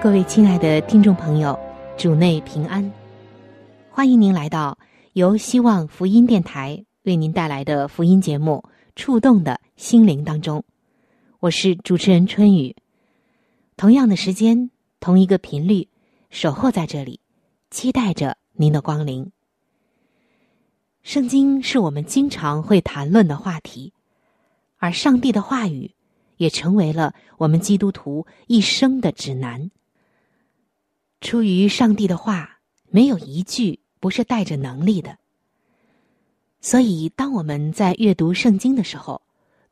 [0.00, 1.58] 各位亲爱的听众朋友，
[1.96, 2.88] 主内平安，
[3.90, 4.78] 欢迎您来到
[5.14, 6.84] 由希望福音电台。
[7.02, 10.64] 为您带来的福音节目《触动的心灵》当中，
[11.40, 12.76] 我是主持人春雨。
[13.76, 15.88] 同样的时间，同一个频率，
[16.30, 17.18] 守候在这里，
[17.72, 19.32] 期待着您的光临。
[21.02, 23.92] 圣经是我们经常会谈论的话题，
[24.76, 25.92] 而上帝的话语
[26.36, 29.72] 也成为了我们基督徒一生的指南。
[31.20, 35.18] 出于上帝的话，没有一句不是带着能力的。
[36.60, 39.22] 所以，当我们在阅读圣经的时候，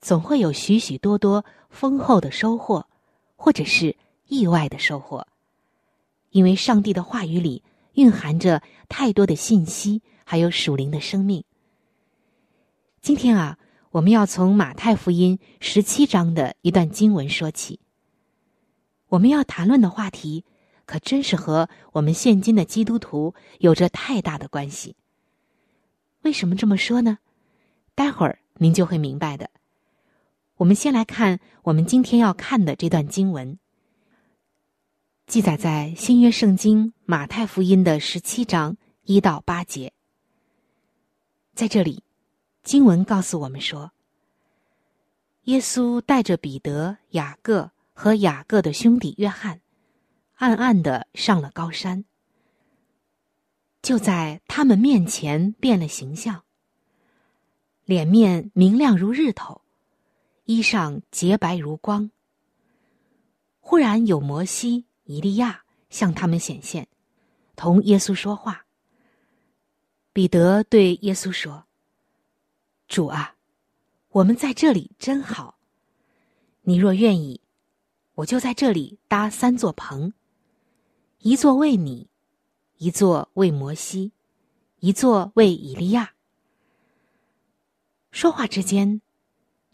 [0.00, 2.86] 总会有许许多多丰厚的收获，
[3.36, 5.26] 或者是意外的收获，
[6.30, 7.62] 因为上帝的话语里
[7.94, 11.44] 蕴含着太多的信息，还有属灵的生命。
[13.00, 13.58] 今天啊，
[13.90, 17.78] 我们要从马太福音十七章的一段经文说起。
[19.08, 20.44] 我们要谈论的话题，
[20.86, 24.96] 可真是和我们现今的基督徒有着太大的关系。
[26.22, 27.18] 为什么这么说呢？
[27.94, 29.50] 待会儿您就会明白的。
[30.56, 33.58] 我们先来看我们今天要看的这段经文，
[35.26, 39.92] 记载在新约圣经马太福音的十七章一到八节。
[41.54, 42.02] 在这里，
[42.62, 43.92] 经文告诉我们说，
[45.44, 49.60] 耶稣带着彼得、雅各和雅各的兄弟约翰，
[50.36, 52.04] 暗暗的上了高山。
[53.82, 56.42] 就在他们面前变了形象，
[57.84, 59.60] 脸面明亮如日头，
[60.44, 62.10] 衣裳洁白如光。
[63.60, 66.88] 忽然有摩西、以利亚向他们显现，
[67.54, 68.66] 同耶稣说话。
[70.12, 71.66] 彼得对耶稣说
[72.88, 73.36] ：“主啊，
[74.08, 75.58] 我们在这里真好。
[76.62, 77.40] 你若愿意，
[78.14, 80.12] 我就在这里搭三座棚，
[81.26, 82.08] 一座为你。”
[82.78, 84.12] 一座为摩西，
[84.80, 86.12] 一座为以利亚。
[88.10, 89.00] 说话之间，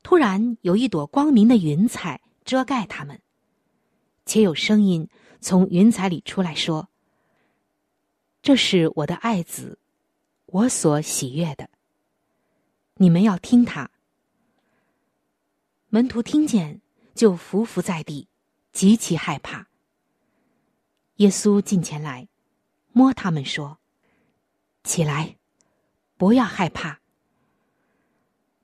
[0.05, 3.21] 突然有一朵光明的云彩遮盖他们，
[4.25, 5.09] 且有声音
[5.41, 6.89] 从云彩里出来说
[8.41, 9.81] ：“这是我的爱子，
[10.47, 11.69] 我所喜悦的。
[12.95, 13.91] 你们要听他。”
[15.91, 16.81] 门徒听见，
[17.17, 18.29] 就伏伏在地，
[18.73, 19.67] 极其害怕。
[21.23, 22.27] 耶稣近前来。
[22.91, 23.79] 摸他们说
[24.85, 25.37] ：“起来，
[26.19, 27.01] 不要害怕。”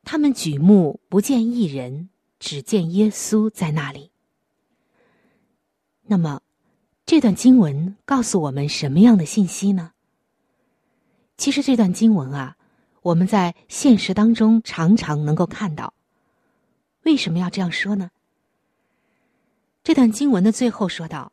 [0.04, 2.10] 他们举目不见一人，
[2.40, 4.10] 只见耶稣在那里。
[6.02, 6.42] 那么，
[7.06, 9.92] 这段经文告诉我们什么样的信息呢？
[11.36, 12.56] 其实，这段经文啊，
[13.02, 15.94] 我们在现实当中常常能够看到。
[17.04, 18.10] 为什么要这样说呢？
[19.84, 21.32] 这段经文的最后说道：“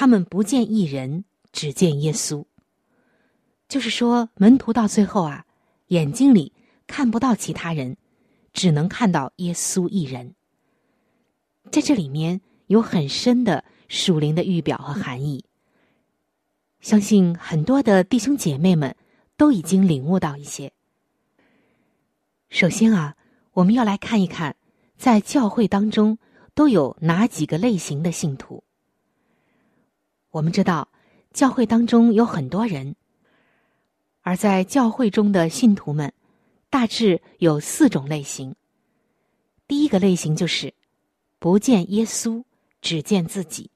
[0.00, 2.44] 他们不见一人。”只见耶稣，
[3.68, 5.44] 就是说，门徒到最后啊，
[5.88, 6.52] 眼睛里
[6.86, 7.96] 看不到其他人，
[8.52, 10.36] 只能看到耶稣一人。
[11.72, 15.44] 在这里面有很深的属灵的预表和含义，
[16.80, 18.94] 相信很多的弟兄姐妹们
[19.36, 20.72] 都已经领悟到一些。
[22.48, 23.16] 首先啊，
[23.54, 24.54] 我们要来看一看，
[24.96, 26.16] 在教会当中
[26.54, 28.62] 都有哪几个类型的信徒。
[30.30, 30.88] 我们知道。
[31.32, 32.96] 教会当中有很多人，
[34.22, 36.12] 而在教会中的信徒们，
[36.68, 38.56] 大致有四种类型。
[39.68, 40.74] 第一个类型就是
[41.38, 42.42] 不见耶稣，
[42.82, 43.70] 只见自己。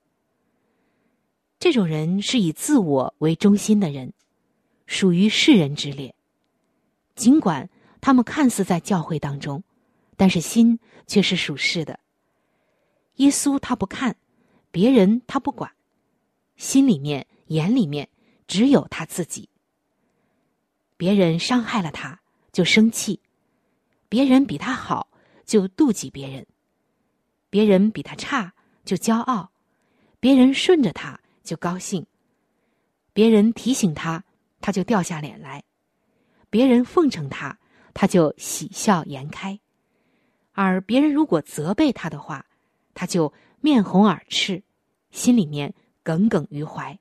[1.61, 4.13] 这种人是以自我为中心的人，
[4.89, 6.13] 属于世人之列。
[7.15, 7.71] 尽管
[8.01, 9.63] 他们看似在教会当中，
[10.17, 12.01] 但是心却是属世的。
[13.19, 14.17] 耶稣他不看，
[14.73, 15.71] 别人他不管，
[16.57, 18.09] 心里面、眼里面
[18.47, 19.49] 只有他自己。
[20.97, 22.21] 别人伤害了他，
[22.53, 23.19] 就生气；
[24.09, 25.09] 别人比他好，
[25.45, 26.45] 就妒忌别人；
[27.51, 28.55] 别人比他差，
[28.85, 29.51] 就骄傲；
[30.21, 32.05] 别人顺着他，就高兴；
[33.13, 34.25] 别人提醒他，
[34.61, 35.61] 他就掉下脸来；
[36.49, 37.59] 别人奉承他，
[37.93, 39.59] 他就喜笑颜开；
[40.53, 42.47] 而别人如果责备他的话，
[42.95, 44.63] 他就面红耳赤，
[45.11, 45.75] 心里面
[46.05, 46.97] 耿耿于怀。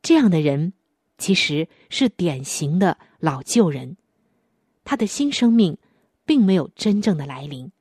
[0.00, 0.72] 这样的人。
[1.20, 3.96] 其实是典型的老旧人，
[4.84, 5.76] 他的新生命
[6.24, 7.72] 并没有真正的来临，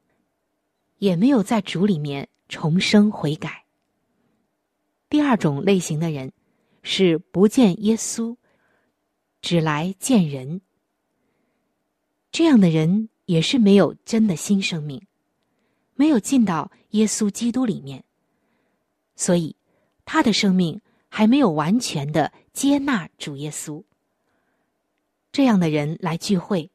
[0.97, 3.65] 也没有在主里面重生悔改。
[5.07, 6.33] 第二种类型的人
[6.81, 8.35] 是不见耶稣，
[9.39, 10.61] 只来见人。
[12.31, 15.05] 这样的人也是没有真的新生命，
[15.93, 18.03] 没有进到耶稣基督里面，
[19.15, 19.55] 所以
[20.07, 20.81] 他的生命。
[21.09, 23.81] 还没有完全的接纳主耶稣，
[25.31, 26.69] 这样的人来聚会，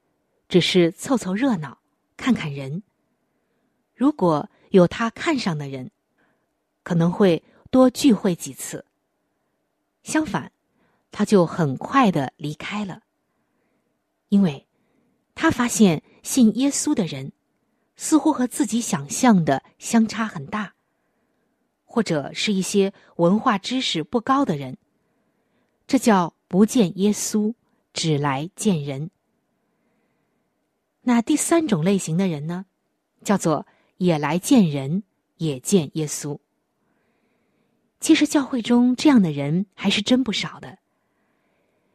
[0.49, 1.79] 只是凑凑热闹，
[2.17, 2.83] 看看人。
[3.95, 5.91] 如果有他看上的人，
[6.83, 8.87] 可能会多聚会几次。
[10.03, 10.51] 相反，
[11.13, 13.03] 他就很快的离开了，
[14.31, 14.67] 因为
[15.35, 17.33] 他发现信耶稣的人，
[17.97, 20.75] 似乎和自己想象的相差很大。
[21.93, 24.79] 或者是一些文化知识不高的人，
[25.87, 27.53] 这叫不见耶稣，
[27.93, 29.11] 只来见人。
[31.03, 32.65] 那第三种类型的人呢，
[33.23, 33.67] 叫做
[33.99, 35.03] 也来见人，
[35.37, 36.39] 也见耶稣。
[38.01, 40.79] 其实教会中这样的人还是真不少的，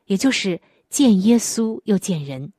[0.05, 2.53] 也就是见耶稣又见人。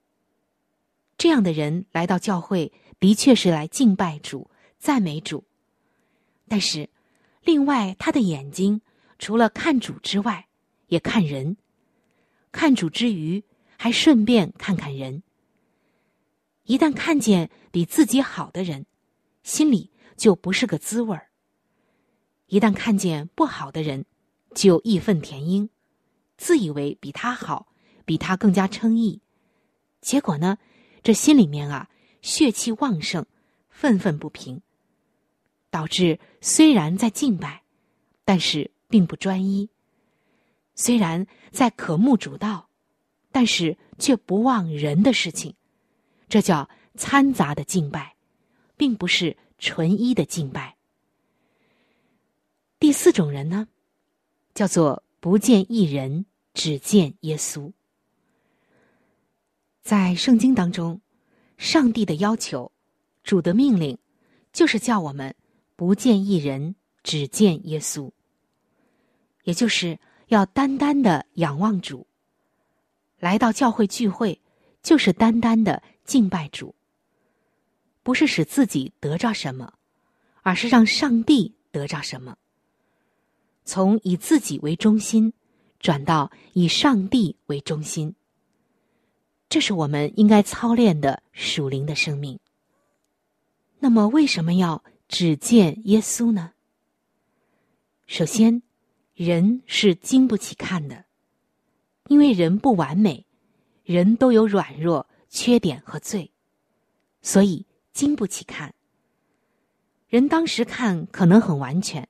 [1.17, 4.51] 这样的人来到教会，的确是来敬拜主、
[4.81, 5.45] 赞美主，
[6.49, 6.91] 但是。
[7.43, 8.81] 另外，他的眼睛
[9.19, 10.49] 除了看主之外，
[10.89, 11.57] 也看人；
[12.53, 13.45] 看主之余，
[13.77, 15.23] 还顺便看看人。
[16.65, 18.85] 一旦看见比自己好的人，
[19.43, 21.31] 心里就不是个滋味儿；
[22.47, 24.05] 一旦看见不好的人，
[24.55, 25.71] 就义愤填膺，
[26.37, 27.73] 自以为比他好，
[28.05, 29.23] 比他更加称义。
[30.01, 30.59] 结果呢，
[31.03, 31.89] 这心里面啊，
[32.21, 33.25] 血气旺盛，
[33.71, 34.61] 愤愤不平。
[35.71, 37.63] 导致虽然在敬拜，
[38.25, 39.69] 但是并不专一；
[40.75, 42.69] 虽然在渴慕主道，
[43.31, 45.55] 但是却不忘人的事情。
[46.29, 48.17] 这叫掺杂的敬拜，
[48.77, 50.77] 并不是纯一的敬拜。
[52.79, 53.69] 第四种人呢，
[54.55, 57.73] 叫做不见一人，只见耶稣。
[59.83, 61.01] 在圣经当中，
[61.57, 62.71] 上帝的要求，
[63.25, 63.99] 主的命令，
[64.53, 65.35] 就是叫我们。
[65.79, 68.11] 不见一人，只见耶稣。
[69.45, 69.97] 也就是
[70.27, 72.05] 要单单的仰望主。
[73.21, 74.41] 来到教会聚会，
[74.83, 76.75] 就是单单的敬拜主。
[78.03, 79.73] 不是使自己得着什么，
[80.43, 82.37] 而是让上帝得着什么。
[83.65, 85.33] 从以自己为中心，
[85.79, 88.17] 转到以上帝为中心。
[89.49, 92.37] 这是我们应该操练的属灵的生命。
[93.79, 94.83] 那么，为什么要？
[95.09, 96.53] 只见耶稣呢？
[98.07, 98.63] 首先，
[99.15, 101.07] 人是经不起看的，
[102.09, 103.25] 因为人不完美，
[103.85, 106.31] 人都有软弱、缺点和罪，
[107.23, 108.75] 所以经不起看。
[110.09, 112.07] 人当时看可能很完全，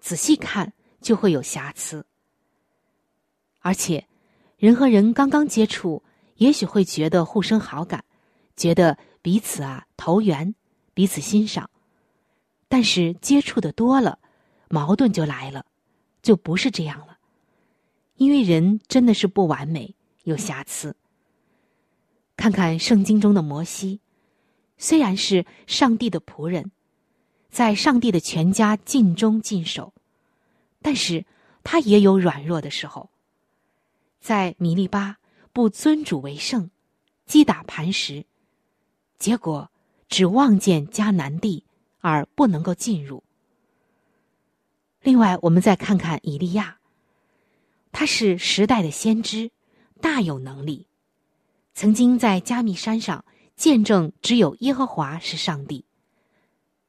[0.00, 2.04] 仔细看就会有瑕疵。
[3.60, 4.06] 而且，
[4.58, 6.02] 人和人刚刚接触，
[6.36, 8.04] 也许会觉得互生好感，
[8.56, 10.54] 觉得彼此啊投缘，
[10.92, 11.70] 彼此欣赏。
[12.68, 14.18] 但是接触的多了，
[14.68, 15.66] 矛盾就来了，
[16.22, 17.18] 就不是这样了。
[18.16, 19.94] 因为人真的是不完美，
[20.24, 20.96] 有瑕疵。
[22.36, 24.00] 看看圣经中的摩西，
[24.78, 26.70] 虽然是上帝的仆人，
[27.50, 29.94] 在上帝的全家尽忠尽守，
[30.82, 31.24] 但是
[31.62, 33.10] 他也有软弱的时候。
[34.18, 35.18] 在米利巴
[35.52, 36.70] 不尊主为圣，
[37.26, 38.24] 击打磐石，
[39.18, 39.70] 结果
[40.08, 41.64] 只望见迦南地。
[42.06, 43.24] 而不能够进入。
[45.02, 46.78] 另外，我们再看看以利亚，
[47.90, 49.50] 他是时代的先知，
[50.00, 50.86] 大有能力，
[51.74, 53.24] 曾经在加密山上
[53.56, 55.84] 见证只有耶和华是上帝，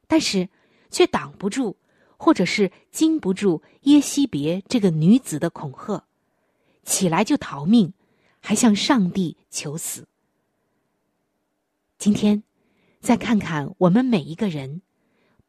[0.05, 0.49] 但是
[0.91, 1.77] 却挡不住，
[2.17, 6.05] 或者是经不住耶西别这个女子的恐吓，
[6.83, 7.91] 起来就逃命，
[8.39, 10.07] 还向上帝求死。
[11.97, 12.43] 今天，
[12.99, 14.83] 再看看我们每一个人。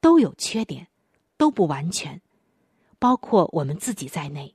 [0.01, 0.89] 都有缺点，
[1.37, 2.21] 都不完全，
[2.99, 4.55] 包括我们自己在内。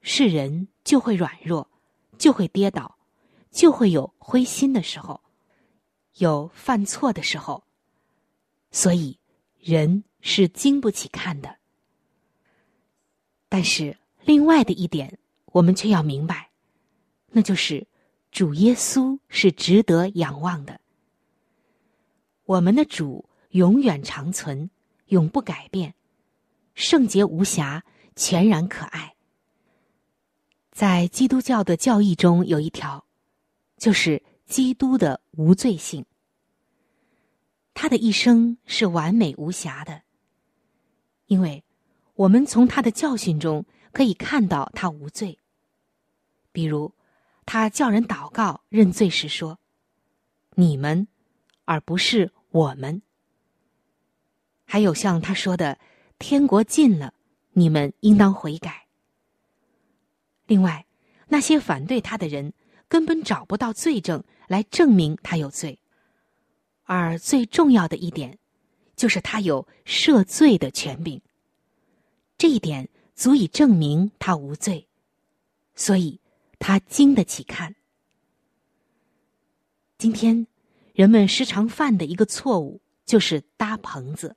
[0.00, 1.68] 是人就会软弱，
[2.16, 2.98] 就会跌倒，
[3.50, 5.20] 就会有灰心的时候，
[6.18, 7.64] 有犯错的时候。
[8.70, 9.18] 所以，
[9.58, 11.56] 人是经不起看的。
[13.48, 16.50] 但是，另外的一点，我们却要明白，
[17.30, 17.86] 那就是
[18.30, 20.80] 主耶稣是值得仰望的。
[22.44, 24.70] 我们的主永远长存，
[25.06, 25.94] 永不改变，
[26.74, 29.14] 圣洁无瑕，全然可爱。
[30.70, 33.04] 在基督教的教义中有一条，
[33.76, 36.04] 就是基督的无罪性。
[37.74, 40.02] 他的一生是完美无瑕的，
[41.26, 41.64] 因为
[42.14, 45.38] 我们从他的教训中可以看到他无罪。
[46.52, 46.92] 比如，
[47.46, 49.58] 他叫人祷告认罪时说
[50.54, 51.08] ：“你们，
[51.64, 53.00] 而不是我们。”
[54.70, 55.78] 还有像他说的
[56.20, 57.14] ：“天国近了，
[57.52, 58.86] 你们应当悔改。”
[60.46, 60.84] 另外，
[61.28, 62.52] 那些反对他的人
[62.86, 65.78] 根本找不到罪证来证明他有罪，
[66.84, 68.38] 而最重要的一点，
[68.94, 71.18] 就是他有赦罪的权柄。
[72.36, 74.86] 这一点足以证明他无罪，
[75.74, 76.20] 所以
[76.58, 77.74] 他经得起看。
[79.96, 80.46] 今天，
[80.92, 84.36] 人们时常犯的一个错误就是搭棚子。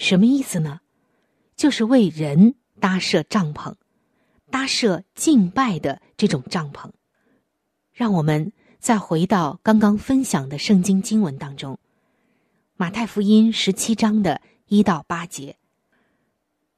[0.00, 0.80] 什么意思呢？
[1.56, 3.74] 就是为人搭设帐篷。
[4.50, 6.90] 搭设敬拜的这种帐篷，
[7.92, 11.74] 让我们再回到刚刚分享的圣经经文当中，
[12.76, 15.56] 《马太福音》十七章的一到八节。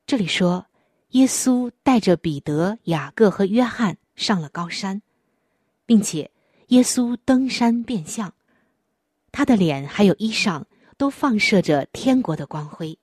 [0.05, 0.67] 这里说，
[1.11, 5.01] 耶稣带着彼得、雅各和约翰上了高山，
[5.87, 6.31] 并且
[6.69, 8.35] 耶稣登山变相，
[9.31, 10.65] 他的脸还有衣裳
[10.99, 12.99] 都放射着天国的光辉。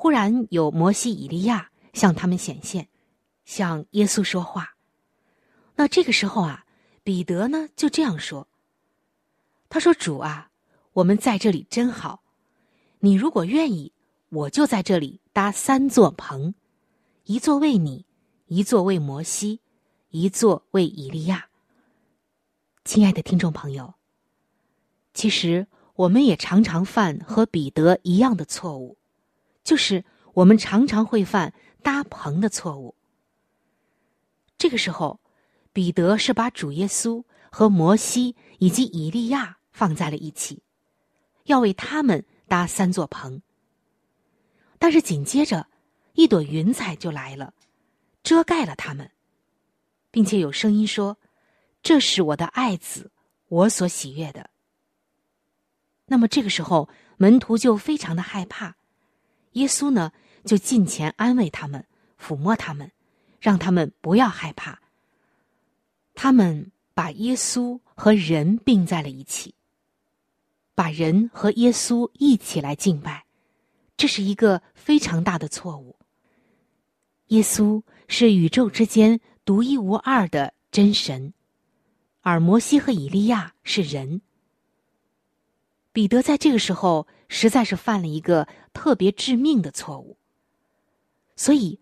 [0.00, 2.88] 忽然有摩西、以利亚向他们显现。
[3.44, 4.74] 向耶稣说话，
[5.76, 6.64] 那这个时候啊，
[7.04, 8.48] 彼得呢就这样说
[9.68, 10.50] ：“他说，主啊，
[10.94, 12.22] 我们在这里真好，
[13.00, 13.92] 你如果愿意，
[14.30, 16.54] 我就在这里搭三座棚，
[17.24, 18.06] 一座为你，
[18.46, 19.60] 一座为摩西，
[20.08, 21.50] 一座为以利亚。”
[22.86, 23.92] 亲爱的听众朋友，
[25.12, 28.96] 其实我们也常常犯和彼得一样的错误，
[29.70, 32.96] 就是我们常常会犯搭棚的错误。
[34.58, 35.20] 这个时候，
[35.72, 37.22] 彼得是把主耶稣
[37.52, 40.64] 和摩西以及以利亚放在了一起，
[41.44, 43.42] 要为他们搭三座棚。
[44.80, 45.68] 但是紧接着，
[46.14, 47.54] 一朵云彩就来了，
[48.24, 49.12] 遮盖了他们，
[50.10, 51.16] 并且有声音说
[51.80, 53.12] ：“这是我的爱子，
[53.46, 54.50] 我所喜悦的。”
[56.10, 58.74] 那么这个时候，门徒就非常的害怕，
[59.52, 60.12] 耶稣呢
[60.44, 61.86] 就近前安慰他们，
[62.18, 62.90] 抚摸他们。
[63.40, 64.82] 让他们不要害怕。
[66.14, 69.54] 他们把耶稣和人并在了一起，
[70.74, 73.24] 把人和耶稣一起来敬拜，
[73.96, 75.96] 这是一个非常大的错误。
[77.28, 81.32] 耶稣是宇宙之间独一无二的真神，
[82.20, 84.20] 而摩西和以利亚是人。
[85.94, 90.18] 彼得在这个时候实在是犯了一个特别致命的错误，
[91.34, 91.80] 所以。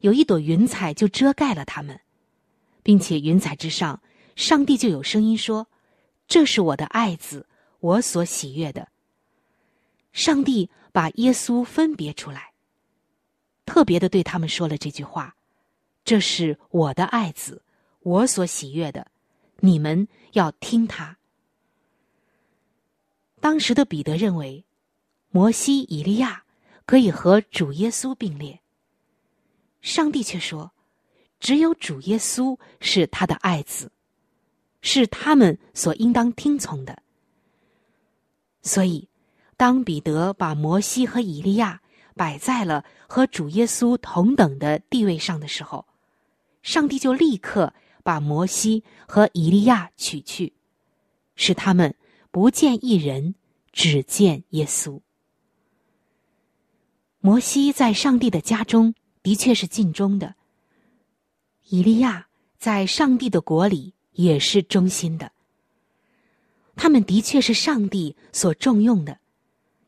[0.00, 1.98] 有一朵云彩就遮盖了他们，
[2.82, 4.00] 并且云彩之上，
[4.36, 5.66] 上帝就有声音说
[6.28, 7.48] ：“这是我的爱子，
[7.80, 8.88] 我所喜悦的。”
[10.12, 12.52] 上帝把耶稣分别出来，
[13.64, 15.34] 特别的对他们说了这句话
[16.04, 17.62] ：“这是我的爱子，
[18.00, 19.10] 我所喜悦的，
[19.60, 21.16] 你们要听他。”
[23.40, 24.65] 当时的彼得认为，
[25.36, 26.44] 摩西、以利亚
[26.86, 28.58] 可以和主耶稣并列。
[29.82, 30.72] 上帝却说
[31.38, 33.92] ：“只有主耶稣是他的爱子，
[34.80, 37.02] 是他们所应当听从的。”
[38.64, 39.10] 所以，
[39.58, 41.82] 当彼得把摩西和以利亚
[42.14, 45.86] 摆在了和主耶稣同等的地位上的时候，
[46.62, 50.54] 上帝就立刻把摩西和以利亚取去，
[51.34, 51.94] 使他们
[52.30, 53.34] 不见一人，
[53.70, 54.98] 只见耶稣。
[57.26, 58.94] 摩西在上帝的家中。
[59.24, 60.36] 的确是尽忠的。
[61.64, 62.28] 以利亚
[62.60, 65.32] 在上帝的国里也是忠心的。
[66.76, 69.18] 他们的确是上帝所重用的，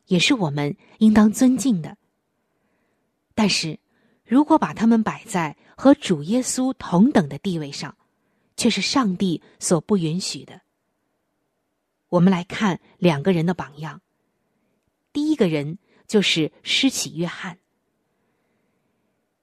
[0.06, 1.96] 也是我们应当尊敬的。
[3.36, 3.78] 但是，
[4.24, 7.96] 如果把他们摆在和主耶稣同等的地位上，
[8.56, 10.62] 却是上帝所不允许的。
[12.08, 14.00] 我们来看两个人的榜样。
[15.12, 15.78] 第一个人
[16.08, 17.58] 就是施洗约翰。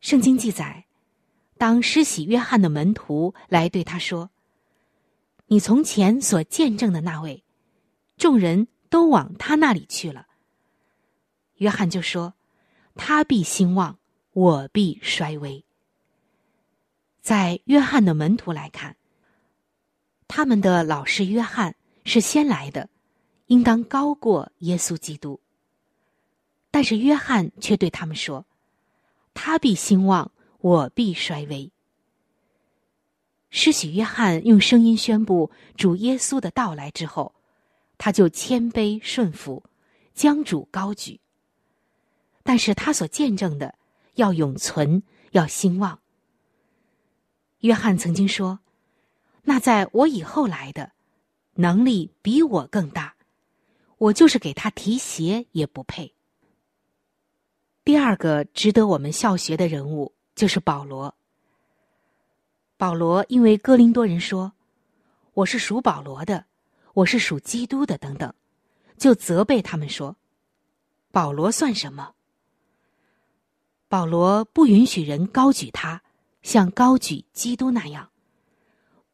[0.01, 0.85] 圣经记载，
[1.57, 4.29] 当施洗约翰的门徒来对他说
[5.47, 7.43] ：“你从前所见证的那位，
[8.17, 10.27] 众人都往他那里去了。”
[11.57, 12.33] 约翰就说
[12.95, 13.97] ：“他必兴旺，
[14.33, 15.63] 我必衰微。”
[17.21, 18.97] 在约翰的门徒来看，
[20.27, 22.89] 他们的老师约翰是先来的，
[23.47, 25.39] 应当高过耶稣基督。
[26.75, 28.45] 但是约翰却对他们说
[29.33, 31.71] ：“他必兴旺，我必衰微。”
[33.49, 37.33] 施洗约翰用声音宣布主耶稣的到来之后，
[37.97, 39.63] 他就谦卑顺服，
[40.13, 41.21] 将主高举。
[42.43, 43.75] 但是他所见证的
[44.15, 45.01] 要永存，
[45.31, 46.01] 要兴旺。
[47.59, 48.59] 约翰曾经说
[49.43, 50.91] ：“那在我以后来的，
[51.53, 53.15] 能力比我更大，
[53.97, 56.13] 我就是给他提鞋也不配。”
[57.85, 61.13] 第二个值得我们效学的人物就是保罗。
[62.77, 64.53] 保罗因为哥林多人说
[65.35, 66.45] ：“我是属保罗的，
[66.95, 68.33] 我是属基督的”等等，
[68.97, 70.17] 就责备他们说
[71.13, 72.15] ：“保罗算什么？”
[73.87, 76.01] 保罗不允许人高举他，
[76.41, 78.09] 像高举基督那样；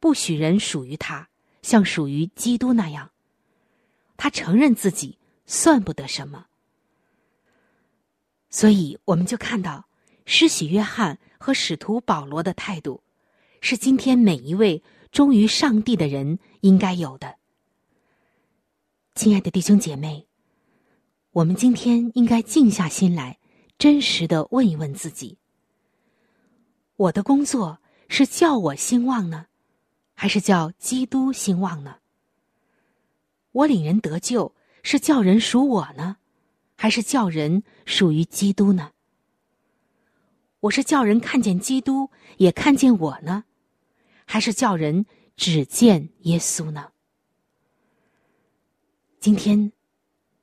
[0.00, 1.28] 不许人属于他，
[1.60, 3.10] 像属于基督那样。
[4.16, 6.46] 他承认自己算不得什么，
[8.52, 9.86] 所以我们就看到
[10.26, 13.02] 施洗约翰和使徒保罗的态度，
[13.62, 17.38] 是今天每一位忠于上帝的人应该有的。
[19.14, 20.26] 亲爱的弟兄姐妹，
[21.32, 23.38] 我们今天应该静下心来。
[23.78, 25.38] 真实的问一问自己：
[26.94, 27.78] 我的工作
[28.08, 29.46] 是叫我兴旺呢，
[30.14, 31.96] 还是叫基督兴旺呢？
[33.50, 34.54] 我领人得救
[34.84, 36.18] 是叫人属我呢，
[36.82, 38.90] 还是叫人属于基督呢？
[40.58, 43.44] 我是叫人看见基督也看见我呢，
[44.24, 46.90] 还是叫人只见耶稣呢？
[49.20, 49.70] 今天，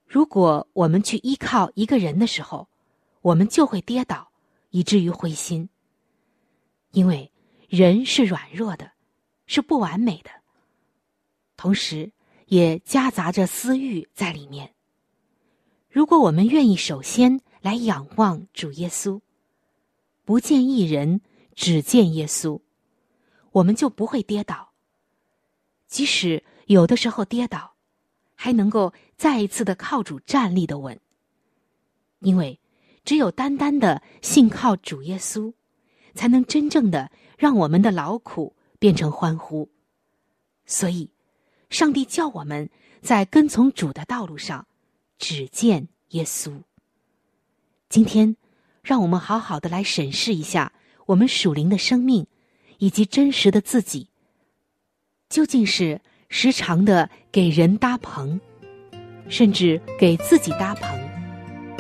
[0.07, 2.69] 如果我们去依靠一个人的时候，
[3.19, 4.31] 我们就会跌倒，
[4.69, 5.67] 以至于灰心。
[6.91, 7.29] 因为
[7.67, 8.93] 人是软弱的，
[9.45, 10.29] 是不完美的，
[11.57, 12.13] 同时
[12.45, 14.73] 也夹杂着私欲在里面。
[15.89, 19.21] 如果我们愿意首先来仰望主耶稣，
[20.23, 21.21] 不见一人，
[21.55, 22.61] 只见耶稣，
[23.51, 24.71] 我们就不会跌倒。
[25.87, 27.73] 即使有的时候跌倒，
[28.35, 30.99] 还能够再一次的靠主站立的稳，
[32.19, 32.59] 因为。
[33.05, 35.51] 只有单单的信靠主耶稣，
[36.13, 39.67] 才能真正的让我们的劳苦变成欢呼。
[40.67, 41.09] 所以，
[41.71, 42.69] 上帝叫我们
[43.01, 44.67] 在跟从主的道路上，
[45.19, 46.51] 只见耶稣。
[47.89, 48.35] 今天，
[48.81, 50.71] 让我们好好的来审视一下
[51.05, 52.25] 我们属灵的生命，
[52.79, 54.07] 以及真实的自己，
[55.29, 58.41] 究竟是时常的给人搭棚，
[59.27, 60.89] 甚至给自己搭棚，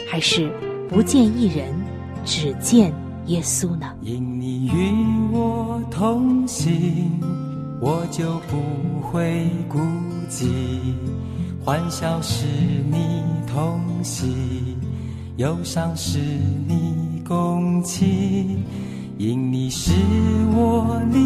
[0.07, 0.51] 还是？
[0.89, 1.71] 不见一人，
[2.25, 2.91] 只见
[3.27, 3.95] 耶稣呢。
[4.01, 7.21] 因你与我同行，
[7.79, 9.77] 我就不会孤
[10.27, 10.47] 寂；
[11.69, 12.47] 欢笑是
[12.89, 14.75] 你同喜，
[15.37, 18.65] 忧伤是你共情。
[19.19, 19.91] 因你是
[20.51, 21.19] 我力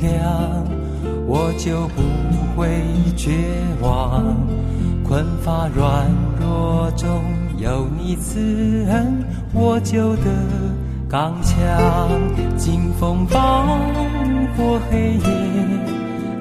[0.00, 0.64] 量，
[1.26, 2.00] 我就不
[2.56, 2.82] 会
[3.14, 3.30] 绝
[3.82, 4.24] 望。
[5.06, 6.06] 困乏软
[6.40, 7.06] 弱中
[7.58, 10.30] 有你慈恩，我就得
[11.10, 11.58] 刚强。
[12.56, 13.66] 经风暴
[14.56, 15.79] 过黑夜，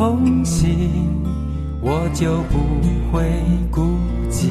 [0.00, 0.66] 同行，
[1.82, 2.58] 我就不
[3.12, 3.30] 会
[3.70, 3.98] 孤
[4.30, 4.48] 寂。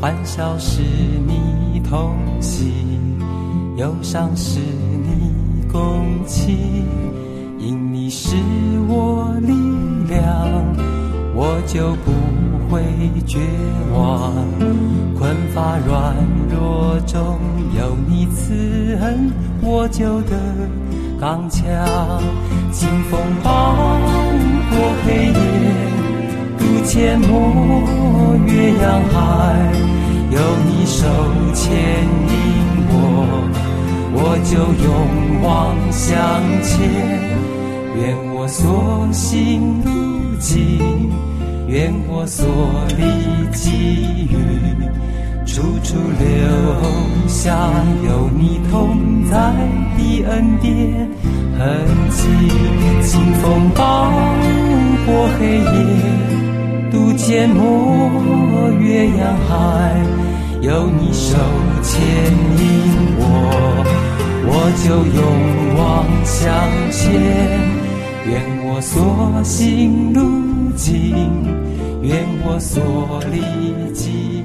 [0.00, 2.72] 欢笑是你同行，
[3.76, 6.56] 忧伤是你共情。
[7.58, 8.34] 因你是
[8.88, 9.52] 我力
[10.08, 10.24] 量，
[11.34, 12.10] 我就不
[12.74, 12.82] 会
[13.26, 13.38] 绝
[13.92, 14.32] 望。
[15.18, 16.16] 困乏软
[16.48, 17.38] 弱中
[17.78, 18.54] 有你慈
[19.02, 20.89] 恩，我就得。
[21.20, 21.62] 刚强。
[22.72, 23.50] 清风暴
[24.70, 25.32] 过黑夜，
[26.58, 27.28] 渡阡陌
[28.46, 29.18] 越洋海，
[30.30, 30.98] 有你手
[31.52, 32.32] 牵引
[32.88, 32.94] 我，
[34.14, 34.52] 我就
[34.82, 34.88] 勇
[35.42, 36.08] 往向
[36.62, 36.70] 前。
[37.96, 38.00] 愿
[38.34, 39.90] 我所行路
[40.38, 41.12] 径，
[41.68, 42.46] 愿我所
[42.96, 43.02] 历
[43.50, 43.68] 际
[44.30, 44.34] 遇，
[45.44, 47.70] 处处留下
[48.04, 49.36] 有你同在
[49.96, 51.08] 的恩典
[51.56, 51.60] 痕
[52.10, 52.26] 迹。
[53.02, 54.10] 清风抱
[55.06, 55.64] 过黑夜，
[56.90, 59.96] 渡阡陌越洋海，
[60.60, 61.36] 有你手
[61.82, 62.02] 牵
[62.58, 62.62] 引
[63.16, 63.22] 我，
[64.46, 64.50] 我
[64.84, 65.18] 就勇
[65.78, 65.80] 往
[66.24, 66.36] 向
[66.90, 66.98] 前。
[68.28, 68.32] 愿
[68.66, 70.20] 我所行路
[70.76, 70.92] 径，
[72.02, 73.40] 愿我所历
[73.94, 74.44] 际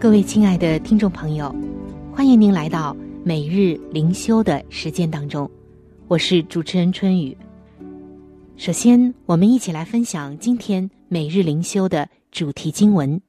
[0.00, 1.52] 各位亲爱的听众朋友，
[2.14, 5.50] 欢迎您来到每日灵修的时间当中，
[6.06, 7.36] 我是主持人春雨。
[8.56, 13.20] 首先，我们一起来分享今天每日灵修的主题经文，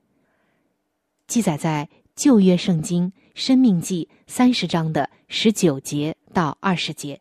[1.26, 7.20] 记载在旧约圣经《生命记》三十章的十九节到二十节。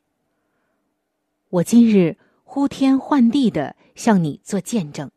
[1.48, 5.10] 我今日呼天唤地的向你做见证，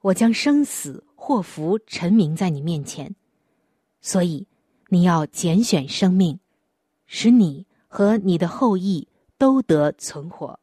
[0.00, 3.16] 我将生死祸福陈明在你面前，
[4.00, 4.46] 所以
[4.88, 6.38] 你要拣选生命，
[7.06, 10.60] 使你和你的后裔都得存活。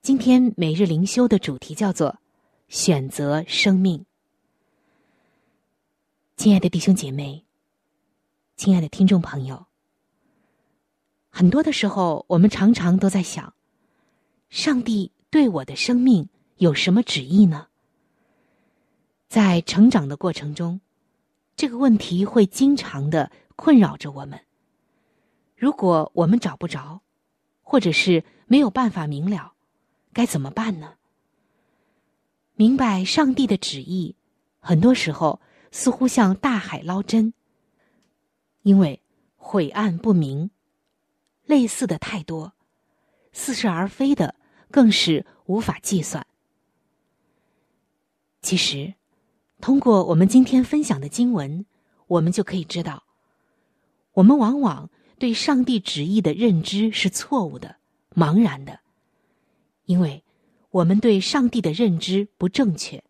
[0.00, 2.18] 今天每日灵修的主题叫做
[2.68, 4.06] “选择生命”。
[6.36, 7.44] 亲爱的弟兄姐妹，
[8.56, 9.66] 亲爱的听众朋友，
[11.28, 13.54] 很多的时候，我们常常都在想：
[14.48, 17.68] 上帝对我的生命有什么旨意呢？
[19.28, 20.80] 在成长的过程中，
[21.56, 24.40] 这个问题会经常的困扰着我们。
[25.56, 27.00] 如果我们找不着，
[27.62, 29.54] 或者是没有办法明了。
[30.12, 30.94] 该怎么办呢？
[32.54, 34.14] 明白上帝的旨意，
[34.60, 35.40] 很多时候
[35.72, 37.34] 似乎像大海捞针，
[38.62, 39.02] 因为
[39.36, 40.50] 晦暗不明，
[41.46, 42.52] 类似的太多，
[43.32, 44.36] 似是而非的
[44.70, 46.24] 更是无法计算。
[48.40, 48.94] 其实，
[49.64, 51.64] 通过我们今天分享的经文，
[52.06, 53.02] 我们就可以知道，
[54.12, 57.76] 我们往往对上帝旨意的认知是错误的、
[58.14, 58.80] 茫然的。
[59.86, 60.22] 因为
[60.68, 63.02] 我们对上帝的认知不正确，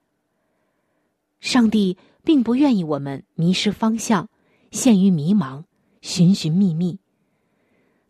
[1.40, 4.30] 上帝并不愿意我们迷失方向，
[4.70, 5.64] 陷于迷茫，
[6.02, 7.00] 寻寻觅觅。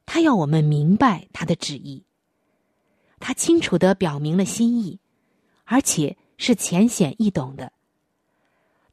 [0.05, 2.05] 他要我们明白他的旨意，
[3.21, 5.01] 他清楚的表明了心意，
[5.65, 7.73] 而且是浅显易懂的。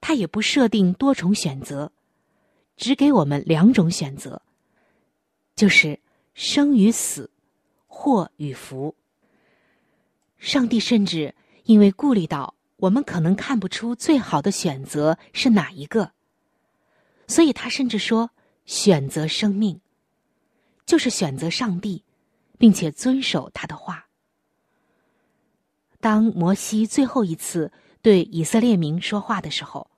[0.01, 1.91] 他也不设定多重选择，
[2.75, 4.41] 只给我们两种选择，
[5.55, 5.99] 就是
[6.33, 7.29] 生与死，
[7.87, 8.95] 祸与福。
[10.39, 11.35] 上帝甚至
[11.65, 16.13] 因为顾虑到我们可能看不出最好的选择是哪一个，
[17.27, 18.31] 所以他甚至说
[18.65, 19.79] ：“选择生命，
[20.83, 22.03] 就是选择上帝，
[22.57, 24.07] 并且遵守他的话。”
[26.01, 29.90] 当摩西最后一次对以色列民说话的时候，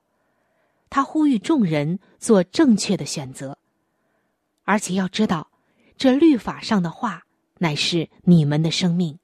[0.93, 3.57] 他呼吁众人做正确的选择，
[4.63, 5.49] 而且要知道，
[5.97, 7.23] 这律法上的话
[7.57, 9.17] 乃是你们的生命。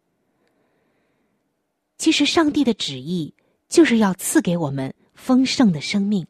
[2.00, 3.36] 其实，上帝的旨意
[3.68, 6.26] 就是要赐给我们丰盛的生命。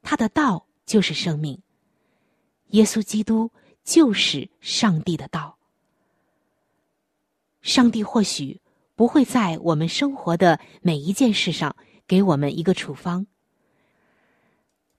[0.00, 1.60] 他的道就是生命，
[2.68, 3.50] 耶稣基督
[3.84, 5.58] 就是上帝的道。
[7.60, 8.62] 上帝或许
[8.96, 11.76] 不会在我们生活的每一件事上
[12.06, 13.26] 给我们一个处方，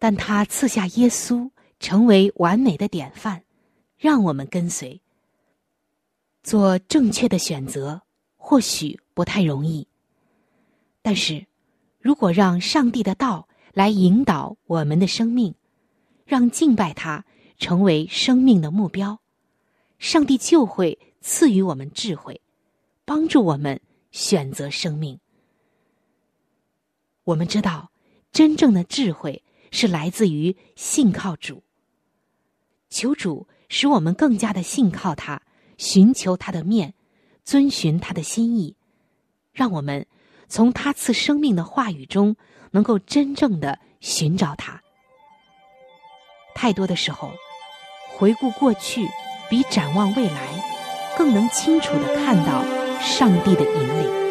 [0.01, 3.43] 但他赐下耶稣成为完美的典范，
[3.99, 4.99] 让我们跟随，
[6.41, 8.01] 做正确的选择。
[8.35, 9.87] 或许不太容易，
[11.03, 11.45] 但是，
[11.99, 15.53] 如果让上帝的道来引导我们的生命，
[16.25, 17.23] 让敬拜他
[17.59, 19.21] 成为生命的目标，
[19.99, 22.41] 上帝就会赐予我们智慧。
[23.05, 23.79] 帮助我们
[24.11, 25.19] 选择生命。
[27.23, 27.91] 我们知道，
[28.31, 31.63] 真正的智慧是来自于信靠主。
[32.89, 35.41] 求主使我们更加的信靠他，
[35.77, 36.93] 寻求他的面，
[37.43, 38.75] 遵循他的心意，
[39.51, 40.05] 让我们
[40.47, 42.35] 从他赐生命的话语中，
[42.69, 44.81] 能够真正的寻找他。
[46.53, 47.31] 太多的时候，
[48.17, 49.07] 回顾过去
[49.49, 52.63] 比展望未来更能清楚的看到。
[53.03, 54.30] 上帝的引领。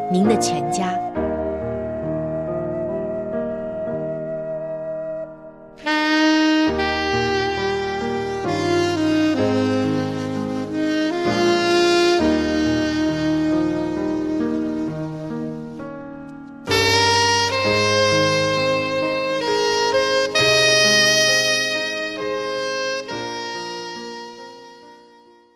[0.11, 1.10] 您的全家。